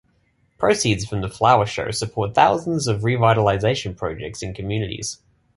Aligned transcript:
Proceeds 0.57 1.05
from 1.05 1.21
the 1.21 1.29
Flower 1.29 1.67
Show 1.67 1.91
support 1.91 2.33
thousands 2.33 2.87
of 2.87 3.01
revitalization 3.01 3.95
projects 3.95 4.41
in 4.41 4.51
communities. 4.51 5.19